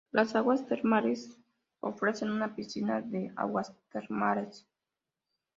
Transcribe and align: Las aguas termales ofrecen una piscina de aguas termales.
Las 0.11 0.33
aguas 0.35 0.65
termales 0.65 1.37
ofrecen 1.79 2.31
una 2.31 2.55
piscina 2.55 3.01
de 3.01 3.31
aguas 3.35 3.71
termales. 3.91 4.67